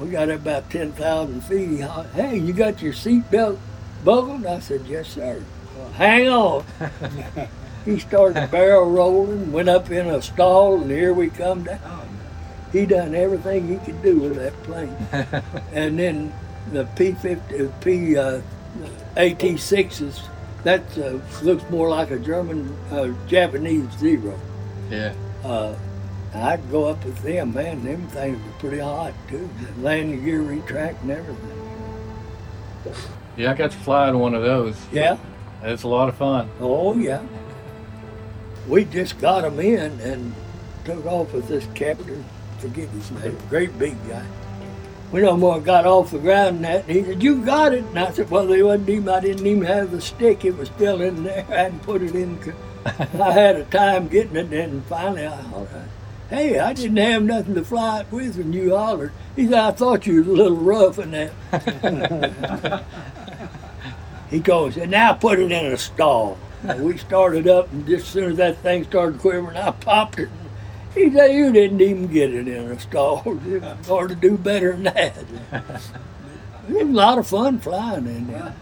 [0.00, 1.68] We got up about ten thousand feet.
[1.68, 3.58] He hollered, "Hey, you got your seatbelt
[4.04, 5.42] buckled?" I said, "Yes, sir."
[5.76, 6.64] Well, hang on.
[7.86, 12.08] He started barrel rolling, went up in a stall, and here we come down.
[12.72, 14.96] He done everything he could do with that plane.
[15.72, 16.34] and then
[16.72, 18.40] the P50, P uh,
[19.16, 20.22] AT6s,
[20.64, 24.38] that uh, looks more like a German, uh, Japanese zero.
[24.90, 25.14] Yeah.
[25.44, 25.74] Uh,
[26.34, 27.84] I'd go up with them, man.
[27.84, 29.48] Them things were pretty hot too.
[29.80, 31.62] Landing gear retract and everything.
[33.36, 34.76] Yeah, I got to fly in one of those.
[34.92, 35.18] Yeah.
[35.62, 36.50] It's a lot of fun.
[36.60, 37.22] Oh yeah.
[38.68, 40.34] We just got him in and
[40.84, 42.24] took off with this captain.
[42.58, 43.38] Forget his name.
[43.48, 44.24] Great big guy.
[45.12, 46.84] We no more got off the ground than that.
[46.86, 49.08] And he said, "You got it." And I said, "Well, they wasn't even.
[49.08, 50.44] I didn't even have the stick.
[50.44, 51.44] It was still in there.
[51.48, 52.38] I hadn't put it in.
[52.86, 54.52] I had a time getting it.
[54.52, 55.68] And finally, I hollered,
[56.28, 59.70] "Hey, I didn't have nothing to fly it with when you hollered." He said, "I
[59.70, 62.82] thought you was a little rough in that."
[64.30, 66.36] He goes, and now put it in a stall.
[66.64, 70.18] And we started up, and just as soon as that thing started quivering, I popped
[70.18, 70.28] it.
[70.96, 73.22] He said, You didn't even get it in a stall.
[73.46, 75.24] You ought to do better than that.
[76.68, 78.56] It was a lot of fun flying in there.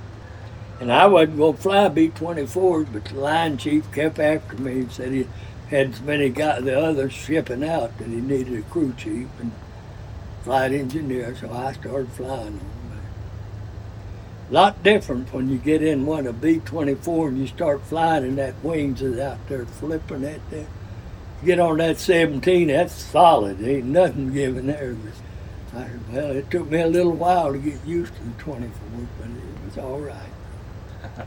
[0.79, 4.81] And I wasn't going to fly B 24s, but the line chief kept after me
[4.81, 5.27] and said he
[5.70, 9.53] had as many got the others shipping out that he needed a crew chief and
[10.42, 12.75] flight engineer, so I started flying them
[14.51, 18.25] lot different when you get in one of B twenty four and you start flying
[18.25, 20.66] and that wings is out there flipping at there.
[21.44, 23.62] Get on that seventeen, that's solid.
[23.62, 24.94] Ain't nothing giving there.
[24.94, 28.30] But I said, well, it took me a little while to get used to the
[28.38, 31.26] twenty four, but it was all right.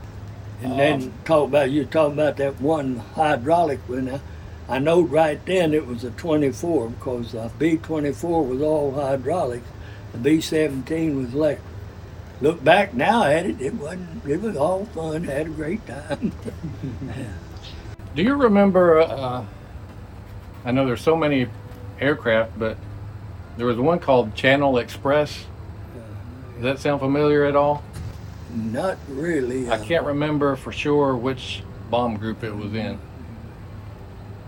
[0.60, 4.08] And then talk about you talking about that one hydraulic one.
[4.08, 4.20] I,
[4.68, 9.68] I know right then it was a 24 because the B24 was all hydraulics,
[10.10, 11.64] the B17 was electric
[12.40, 14.24] look back now at it, it wasn't.
[14.26, 15.24] It was all fun.
[15.24, 16.32] Had a great time.
[18.14, 19.00] Do you remember?
[19.00, 19.44] Uh,
[20.64, 21.46] I know there's so many
[22.00, 22.76] aircraft, but
[23.56, 25.46] there was one called Channel Express.
[26.54, 27.82] Does that sound familiar at all?
[28.54, 29.68] Not really.
[29.68, 32.98] I uh, can't remember for sure which bomb group it was in.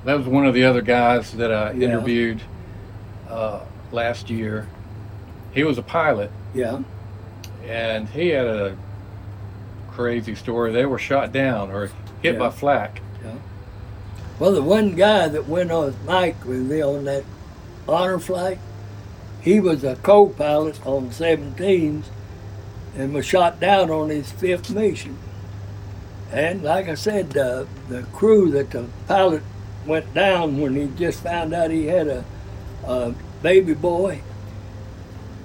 [0.05, 1.89] That was one of the other guys that I Yeah.
[1.89, 2.41] interviewed
[3.29, 3.61] uh,
[3.93, 4.67] last year.
[5.53, 6.81] He was a pilot, Yeah.
[7.67, 8.77] and he had a
[9.93, 10.73] crazy story.
[10.73, 11.91] They were shot down or
[12.23, 12.39] hit Yeah.
[12.39, 13.01] by flak.
[14.41, 17.25] Well, the one guy that went on Mike with me on that
[17.87, 18.59] honor flight,
[19.43, 22.05] he was a co-pilot on 17s
[22.97, 25.19] and was shot down on his fifth mission.
[26.33, 29.43] And like I said, uh, the crew that the pilot
[29.85, 32.25] went down when he just found out he had a,
[32.87, 34.23] a baby boy.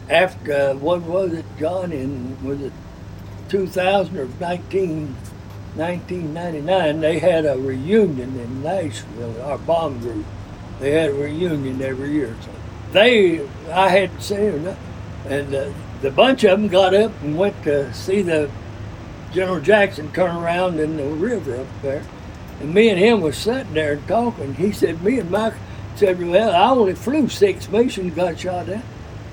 [0.10, 1.92] After uh, what was it, John?
[1.92, 2.74] In was it
[3.50, 5.18] 2000 or 19?
[5.76, 10.26] 1999, they had a reunion in Nashville, our bomb group.
[10.80, 12.36] They had a reunion every year.
[12.42, 12.52] So
[12.94, 14.78] they, I hadn't seen them.
[15.28, 18.50] And uh, the bunch of them got up and went to see the
[19.34, 22.04] General Jackson turn around in the river up there.
[22.62, 24.54] And me and him was sitting there and talking.
[24.54, 25.56] He said, me and Mike
[25.96, 28.84] said, well, I only flew six missions, got shot at.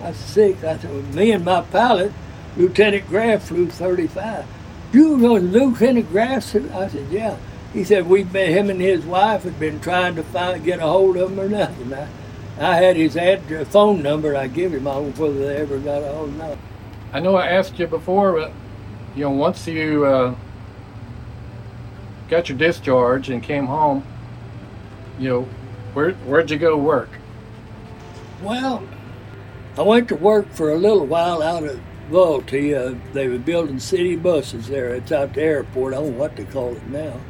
[0.00, 0.64] I said, six.
[0.64, 2.12] I said, well, me and my pilot,
[2.56, 4.44] Lieutenant Graff, flew 35.
[4.92, 6.54] You know Lieutenant Graff?
[6.54, 7.36] I said, yeah.
[7.72, 10.82] He said, we've been, him and his wife had been trying to find, get a
[10.82, 11.94] hold of him or nothing.
[11.94, 12.08] I,
[12.60, 14.36] I had his ad, phone number.
[14.36, 14.86] I give him.
[14.86, 16.58] I don't know whether they ever got a hold of him.
[17.12, 18.52] I know I asked you before, but
[19.16, 20.34] you know, once you uh,
[22.28, 24.04] got your discharge and came home,
[25.18, 25.42] you know,
[25.94, 27.10] where where'd you go work?
[28.42, 28.86] Well,
[29.78, 31.78] I went to work for a little while out at
[32.10, 32.74] Loyalty.
[32.74, 34.94] Uh, they were building city buses there.
[34.94, 35.94] It's out the airport.
[35.94, 37.20] I don't know what they call it now.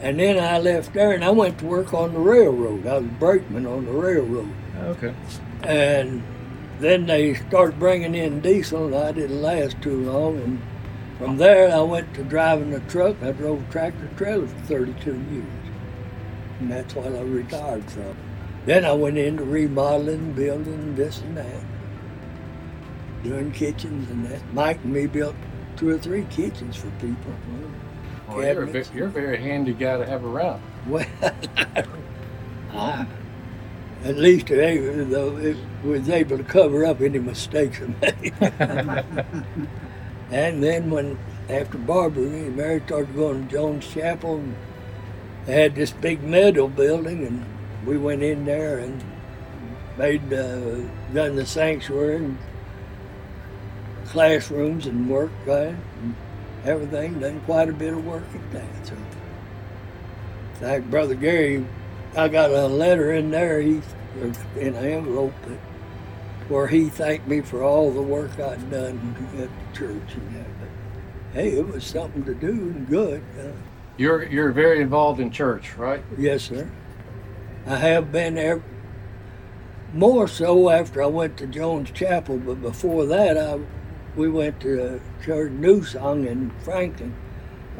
[0.00, 2.86] And then I left there and I went to work on the railroad.
[2.86, 4.52] I was brakeman on the railroad.
[4.78, 5.14] Okay.
[5.62, 6.22] And
[6.78, 10.38] then they started bringing in diesel, and I didn't last too long.
[10.38, 10.62] And
[11.18, 13.22] from there, I went to driving a truck.
[13.22, 15.44] I drove a tractor trailer for 32 years.
[16.60, 18.16] And that's what I retired from.
[18.64, 21.62] Then I went into remodeling, building this and that,
[23.22, 24.40] doing kitchens and that.
[24.52, 25.34] Mike and me built
[25.76, 27.32] two or three kitchens for people.
[28.28, 30.62] Well, you're, a, ve- you're a very handy guy to have around.
[30.86, 31.06] Well,
[32.72, 33.06] I,
[34.04, 38.34] at least they, though, it was able to cover up any mistakes I made.
[40.30, 44.56] and then when, after Barbara and Mary started going to Jones Chapel, and
[45.44, 47.44] they had this big metal building, and
[47.86, 49.02] we went in there and
[49.98, 50.76] made, uh,
[51.12, 52.38] done the sanctuary and
[54.10, 55.74] classrooms and work, right?
[56.02, 56.14] And
[56.64, 58.86] everything, done quite a bit of work at that.
[58.86, 58.94] So.
[58.94, 61.66] In fact, Brother Gary,
[62.16, 63.80] I got a letter in there, he,
[64.56, 65.58] in an envelope, that,
[66.48, 70.44] where he thanked me for all the work I'd done at the church and
[71.32, 73.22] hey, it was something to do and good.
[73.38, 73.52] Uh,
[73.96, 76.02] You're you're very involved in church, right?
[76.18, 76.68] yes, sir.
[77.66, 78.62] I have been there
[79.92, 83.60] more so after I went to Jones Chapel, but before that, I
[84.16, 87.14] we went to church New Song in Franklin.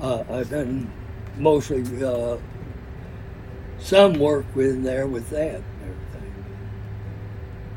[0.01, 0.91] Uh, I done
[1.37, 2.39] mostly uh,
[3.79, 6.35] some work with there with that and everything.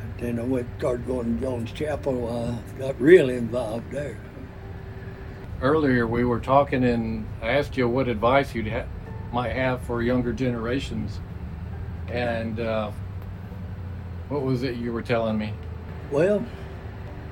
[0.01, 2.59] And then I went started going to Jones Chapel.
[2.77, 4.17] I got really involved there.
[5.61, 8.85] Earlier we were talking, and I asked you what advice you ha-
[9.31, 11.19] might have for younger generations,
[12.09, 12.91] and uh,
[14.27, 15.53] what was it you were telling me?
[16.11, 16.45] Well,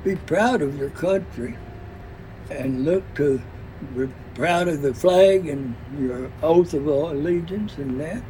[0.04, 1.58] be proud of your country
[2.50, 3.42] and look to
[3.96, 8.24] be proud of the flag and your oath of allegiance and that.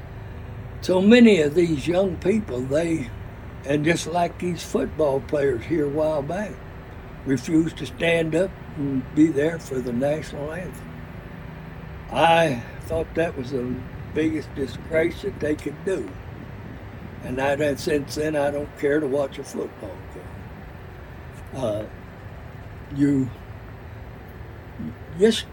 [0.81, 3.09] So many of these young people, they,
[3.65, 6.51] and just like these football players here a while back,
[7.25, 10.89] refused to stand up and be there for the national anthem.
[12.11, 13.75] I thought that was the
[14.13, 16.09] biggest disgrace that they could do.
[17.23, 19.95] And I, since then, I don't care to watch a football.
[21.55, 21.83] Uh,
[22.95, 23.29] you
[25.19, 25.45] just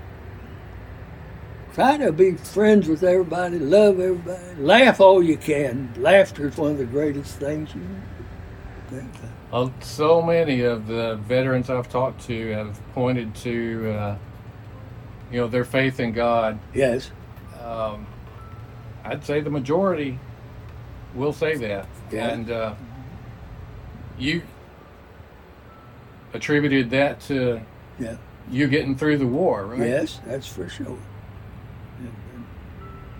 [1.74, 5.92] try to be friends with everybody, love everybody, laugh all you can.
[5.96, 7.80] Laughter is one of the greatest things you
[8.90, 9.10] can.
[9.52, 14.16] Uh, so many of the veterans I've talked to have pointed to, uh,
[15.32, 16.58] you know, their faith in God.
[16.74, 17.10] Yes,
[17.62, 18.06] Um,
[19.04, 20.18] I'd say the majority
[21.14, 22.28] will say that, Yeah.
[22.28, 22.74] and uh,
[24.18, 24.42] you
[26.34, 27.60] attributed that to
[27.98, 28.16] Yeah.
[28.50, 29.80] you getting through the war, right?
[29.80, 30.96] yes, that's for sure.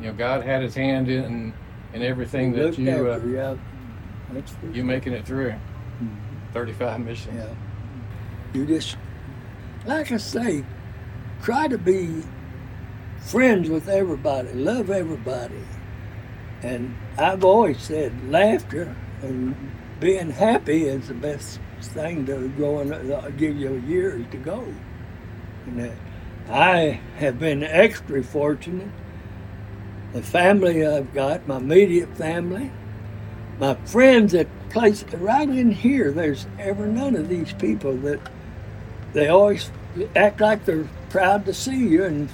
[0.00, 1.52] You know, God had His hand in
[1.94, 3.56] in everything that you uh, yeah.
[4.32, 4.84] That's for you sure.
[4.84, 5.50] making it through.
[5.52, 6.08] Mhm.
[6.52, 7.36] Thirty-five missions.
[7.36, 7.54] Yeah.
[8.54, 8.96] You just,
[9.86, 10.64] like I say,
[11.42, 12.22] try to be
[13.20, 15.64] friends with everybody, love everybody.
[16.62, 19.54] And I've always said laughter and
[20.00, 24.64] being happy is the best thing to go and give you years to go.
[25.66, 25.92] And
[26.48, 28.88] I have been extra fortunate.
[30.12, 32.70] The family I've got, my immediate family,
[33.58, 38.20] my friends that place right in here, there's ever none of these people that
[39.12, 39.70] they always
[40.16, 42.28] act like they're proud to see you and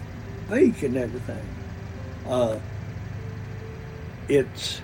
[0.46, 1.48] speak and everything.
[2.26, 2.58] Uh,
[4.28, 4.80] it's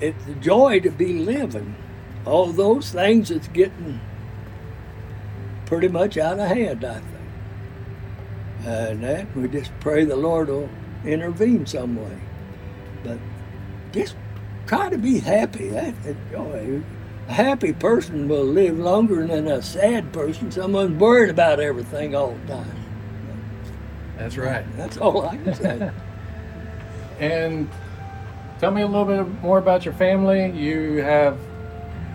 [0.00, 1.74] it's a joy to be living.
[2.26, 4.00] All those things that's getting
[5.66, 8.66] pretty much out of hand, I think.
[8.66, 10.68] And that we just pray the Lord will
[11.04, 12.18] intervene some way.
[13.02, 13.18] But
[13.92, 14.16] just
[14.66, 15.68] try to be happy.
[15.68, 15.94] That,
[16.30, 16.82] joy.
[16.82, 16.82] Oh,
[17.28, 20.50] a happy person will live longer than a sad person.
[20.50, 22.84] Someone's worried about everything all the time.
[24.18, 24.64] That's right.
[24.76, 25.90] That's all I can say.
[27.20, 27.70] And
[28.58, 30.50] tell me a little bit more about your family.
[30.50, 31.38] You have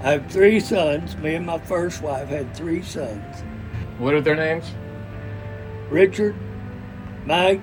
[0.01, 1.17] I have three sons.
[1.17, 3.43] Me and my first wife had three sons.
[3.97, 4.65] what are their names?
[5.89, 6.35] Richard,
[7.25, 7.61] Mike,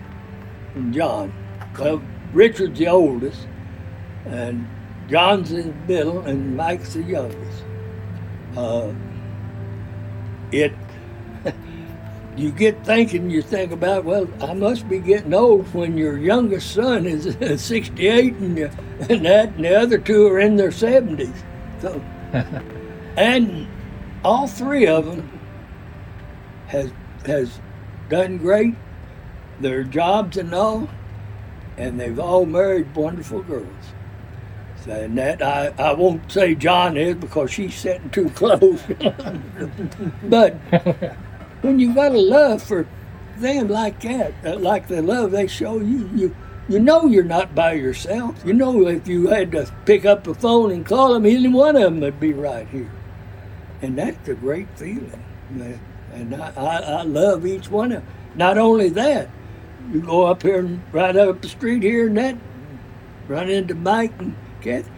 [0.74, 1.32] and John.
[1.78, 2.02] Well,
[2.34, 3.46] Richard's the oldest,
[4.26, 4.68] and
[5.08, 7.64] John's in the middle, and Mike's the youngest.
[8.54, 8.92] Uh,
[10.52, 10.74] it,
[12.36, 16.74] you get thinking, you think about, well, I must be getting old when your youngest
[16.74, 17.24] son is
[17.62, 21.34] 68 and, and that, and the other two are in their 70s.
[21.80, 22.02] So,
[23.16, 23.66] and
[24.24, 25.40] all three of them
[26.68, 26.90] has
[27.24, 27.60] has
[28.08, 28.74] done great.
[29.60, 30.88] Their jobs and all,
[31.78, 33.66] and they've all married wonderful girls.
[34.86, 38.80] And that I, I won't say John is because she's sitting too close.
[40.24, 40.52] but
[41.62, 42.86] when you got a love for
[43.38, 46.36] them like that, uh, like the love they show you, you
[46.68, 48.42] you know you're not by yourself.
[48.44, 51.76] You know if you had to pick up the phone and call them, any one
[51.76, 52.90] of them would be right here.
[53.82, 55.22] And that's a great feeling.
[56.12, 58.14] And I, I, I love each one of them.
[58.34, 59.28] Not only that,
[59.92, 62.36] you go up here and right up the street here and that,
[63.28, 64.90] run into Mike and Kathy.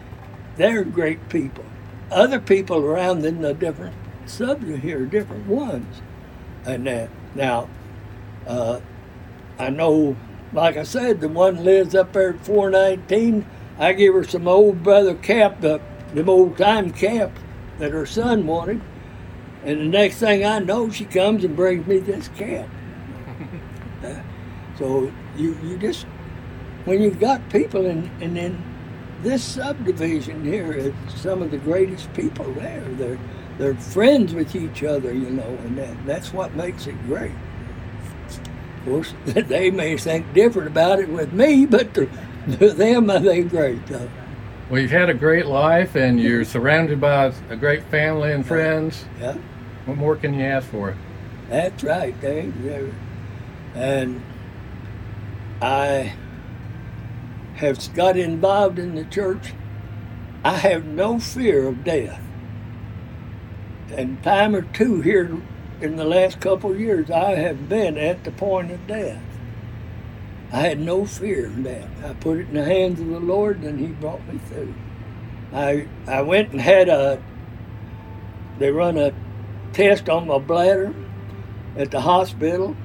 [0.55, 1.65] They're great people.
[2.11, 3.95] Other people around in the different
[4.25, 6.01] subs here, different ones.
[6.65, 7.09] And that.
[7.35, 7.69] Now,
[8.47, 8.79] uh,
[9.59, 10.15] I know
[10.53, 13.45] like I said, the one lives up there at 419.
[13.77, 15.79] I give her some old brother cap, the
[16.13, 17.31] them old time cap
[17.77, 18.81] that her son wanted.
[19.63, 22.67] And the next thing I know, she comes and brings me this cap.
[24.03, 24.15] uh,
[24.77, 26.05] so you, you just,
[26.85, 28.63] when you've got people in, and then
[29.21, 32.81] this subdivision here is some of the greatest people there.
[32.81, 33.19] They're,
[33.57, 37.33] they're friends with each other, you know, and that, that's what makes it great.
[38.79, 42.09] Of course, they may think different about it with me, but to,
[42.57, 44.09] to them, I think great though.
[44.69, 49.03] Well, you've had a great life, and you're surrounded by a great family and friends.
[49.19, 49.35] Yeah.
[49.85, 50.95] What more can you ask for?
[51.49, 52.93] That's right, Dave.
[53.73, 54.21] And
[55.59, 56.13] I
[57.55, 59.53] have got involved in the church.
[60.43, 62.21] I have no fear of death.
[63.91, 65.41] And time or two here
[65.81, 69.21] in the last couple of years, I have been at the point of death.
[70.51, 71.87] I had no fear of that.
[72.03, 74.73] I put it in the hands of the Lord, and He brought me through.
[75.53, 77.21] I I went and had a.
[78.57, 79.13] They run a
[79.73, 80.93] test on my bladder
[81.77, 82.75] at the hospital.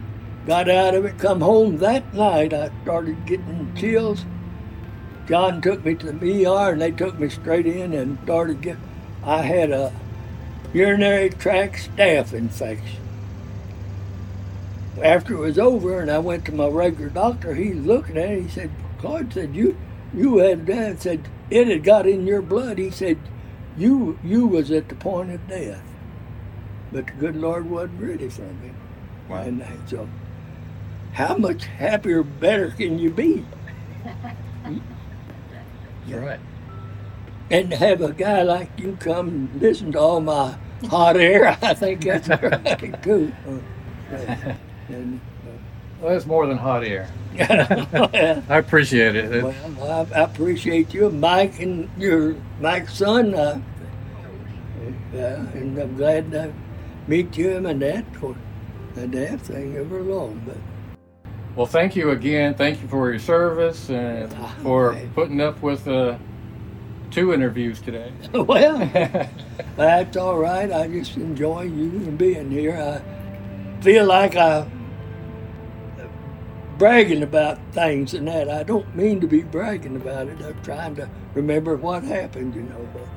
[0.46, 1.18] Got out of it.
[1.18, 2.52] Come home that night.
[2.52, 4.24] I started getting chills.
[5.26, 8.82] John took me to the ER, and they took me straight in and started getting.
[9.24, 9.90] I had a
[10.74, 13.00] urinary tract staph infection.
[15.02, 18.42] After it was over and I went to my regular doctor, he's looking at it,
[18.42, 19.76] he said, Claude said, you
[20.12, 22.78] you had that said it had got in your blood.
[22.78, 23.18] He said,
[23.76, 25.82] You you was at the point of death.
[26.92, 28.70] But the good Lord wasn't ready for me.
[29.28, 29.42] Wow.
[29.42, 30.08] And so
[31.12, 33.44] how much happier, better can you be?
[36.06, 36.40] You're right.
[37.50, 41.58] And to have a guy like you come and listen to all my hot air.
[41.62, 43.32] I think that's right too.
[44.88, 45.50] And, uh,
[46.00, 47.08] well, that's more than hot air.
[47.38, 49.42] I appreciate it.
[49.42, 53.34] Well, I, I, appreciate you, Mike, and your Mike's son.
[53.34, 53.60] Uh,
[55.14, 56.52] uh, and I'm glad to
[57.06, 58.36] meet you and that for
[58.94, 60.42] the death thing ever long.
[60.46, 60.56] But
[61.56, 62.54] well, thank you again.
[62.54, 64.32] Thank you for your service and
[64.62, 66.16] for putting up with uh,
[67.14, 68.12] two interviews today.
[68.32, 68.76] well,
[69.76, 70.72] that's all right.
[70.72, 72.76] I just enjoy you being here.
[72.76, 73.00] I
[73.82, 74.68] feel like I'm
[76.76, 78.50] bragging about things and that.
[78.50, 80.42] I don't mean to be bragging about it.
[80.42, 82.88] I'm trying to remember what happened, you know.
[82.92, 83.08] But,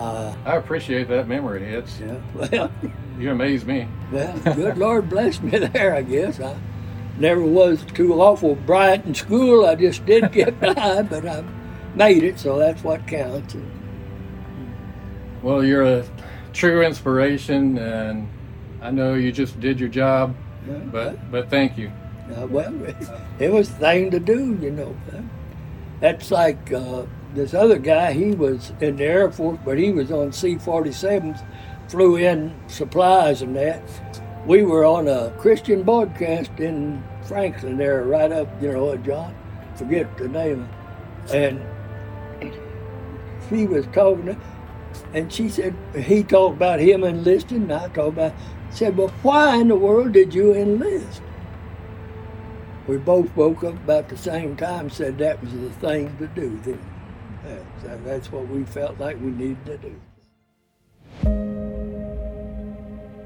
[0.00, 1.64] uh, I appreciate that memory.
[1.64, 2.18] It's yeah.
[2.34, 2.70] Well,
[3.18, 3.86] you amaze me.
[4.10, 5.94] Well, good Lord bless me there.
[5.94, 6.58] I guess I
[7.16, 9.66] never was too awful bright in school.
[9.66, 11.44] I just did get by, but I
[11.98, 13.56] made it, so that's what counts.
[15.42, 16.04] Well, you're a
[16.52, 18.28] true inspiration, and
[18.80, 20.34] I know you just did your job,
[20.92, 21.92] but but thank you.
[22.36, 22.74] Uh, well,
[23.38, 24.96] it was the thing to do, you know.
[26.00, 28.12] That's like uh, this other guy.
[28.12, 31.44] He was in the Air Force, but he was on C-47s,
[31.88, 33.82] flew in supplies and that.
[34.46, 39.34] We were on a Christian broadcast in Franklin there, right up, you know, John,
[39.74, 40.68] forget the name,
[41.32, 41.60] and
[43.48, 44.36] she was talking, to,
[45.12, 48.34] and she said, he talked about him enlisting, and I talked about,
[48.70, 51.22] said, well, why in the world did you enlist?
[52.86, 56.58] We both woke up about the same time, said that was the thing to do
[56.64, 56.80] then.
[58.04, 59.94] That's what we felt like we needed to do.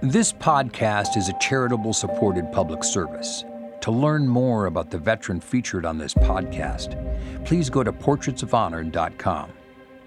[0.03, 3.45] This podcast is a charitable supported public service.
[3.83, 6.97] To learn more about the veteran featured on this podcast,
[7.45, 9.53] please go to portraitsofhonor.com.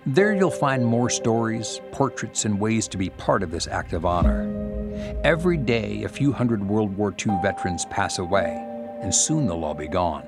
[0.08, 4.06] There you'll find more stories, portraits, and ways to be part of this act of
[4.06, 4.46] honor.
[5.24, 8.64] Every day, a few hundred World War II veterans pass away,
[9.02, 10.24] and soon they'll all be gone.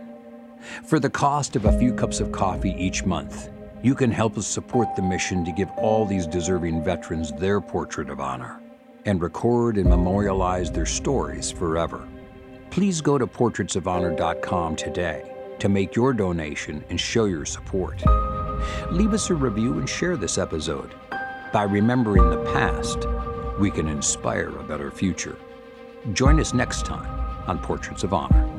[0.83, 3.51] For the cost of a few cups of coffee each month,
[3.83, 8.09] you can help us support the mission to give all these deserving veterans their portrait
[8.09, 8.59] of honor
[9.05, 12.07] and record and memorialize their stories forever.
[12.71, 18.03] Please go to portraitsofhonor.com today to make your donation and show your support.
[18.91, 20.93] Leave us a review and share this episode.
[21.53, 23.05] By remembering the past,
[23.59, 25.37] we can inspire a better future.
[26.13, 27.09] Join us next time
[27.47, 28.56] on Portraits of Honor.